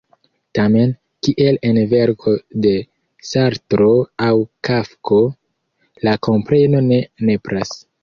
[0.59, 0.93] Tamen,
[1.27, 2.33] kiel en verko
[2.67, 2.73] de
[3.33, 3.93] Sartro
[4.31, 4.33] aŭ
[4.71, 5.23] Kafko,
[6.09, 7.81] la kompreno ne nepras.